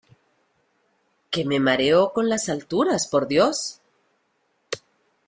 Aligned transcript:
que 1.29 1.45
me 1.45 1.59
mareo 1.59 2.11
con 2.11 2.27
las 2.27 2.49
alturas, 2.49 3.05
por 3.05 3.27
Dios. 3.27 3.79